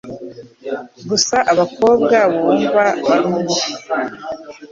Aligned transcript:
Gusa 1.09 1.35
abakobwa 1.51 2.17
bumva 2.33 2.83
barumve 3.07 3.61